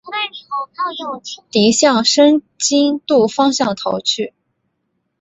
[1.51, 4.33] 敌向申津渡方向逃去。